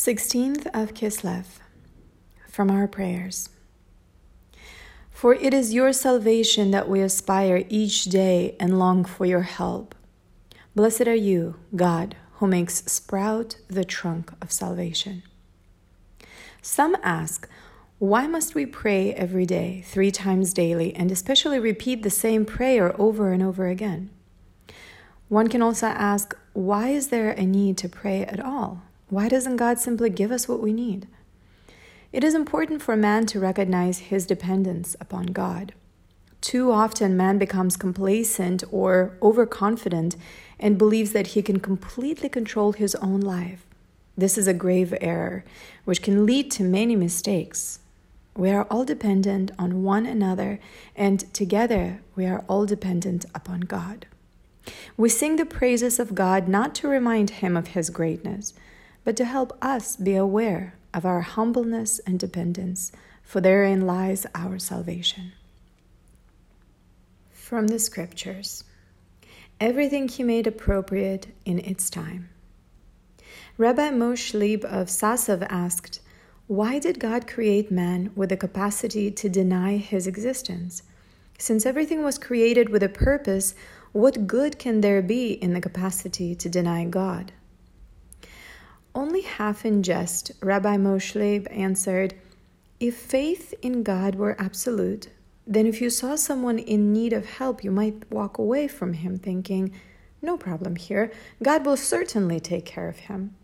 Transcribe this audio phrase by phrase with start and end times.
[0.00, 1.44] 16th of Kislev
[2.48, 3.50] from our prayers.
[5.10, 9.94] For it is your salvation that we aspire each day and long for your help.
[10.74, 15.22] Blessed are you, God, who makes sprout the trunk of salvation.
[16.62, 17.46] Some ask,
[17.98, 22.98] why must we pray every day, three times daily, and especially repeat the same prayer
[22.98, 24.08] over and over again?
[25.28, 28.84] One can also ask, why is there a need to pray at all?
[29.10, 31.08] Why doesn't God simply give us what we need?
[32.12, 35.74] It is important for man to recognize his dependence upon God.
[36.40, 40.14] Too often, man becomes complacent or overconfident
[40.60, 43.66] and believes that he can completely control his own life.
[44.16, 45.44] This is a grave error,
[45.84, 47.80] which can lead to many mistakes.
[48.36, 50.60] We are all dependent on one another,
[50.94, 54.06] and together we are all dependent upon God.
[54.96, 58.54] We sing the praises of God not to remind him of his greatness
[59.04, 62.92] but to help us be aware of our humbleness and dependence,
[63.22, 65.32] for therein lies our salvation.
[67.30, 68.64] From the Scriptures
[69.60, 72.30] Everything He made appropriate in its time.
[73.58, 76.00] Rabbi Moshe Leib of Sasov asked,
[76.46, 80.82] Why did God create man with the capacity to deny his existence?
[81.38, 83.54] Since everything was created with a purpose,
[83.92, 87.32] what good can there be in the capacity to deny God?
[88.92, 92.14] Only half in jest, Rabbi Moshe Leib answered,
[92.80, 95.10] If faith in God were absolute,
[95.46, 99.16] then if you saw someone in need of help, you might walk away from him
[99.16, 99.72] thinking,
[100.20, 103.36] No problem here, God will certainly take care of him.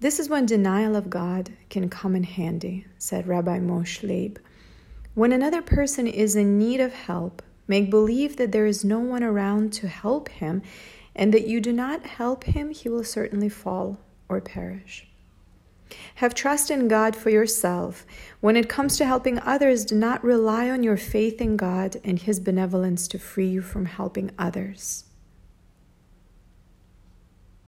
[0.00, 4.38] This is when denial of God can come in handy, said Rabbi Moshe Leib.
[5.14, 9.22] When another person is in need of help, make believe that there is no one
[9.22, 10.60] around to help him,
[11.16, 13.98] and that you do not help him, he will certainly fall
[14.30, 15.06] or perish.
[16.16, 18.06] Have trust in God for yourself.
[18.40, 22.18] When it comes to helping others, do not rely on your faith in God and
[22.18, 25.04] His benevolence to free you from helping others.